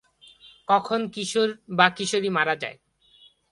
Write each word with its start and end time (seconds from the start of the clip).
কখন 0.67 1.01
কিশোর 1.13 1.49
বা 1.77 1.87
কিশোরী 1.97 2.29
মারা 2.37 2.55
যায়? 2.55 2.77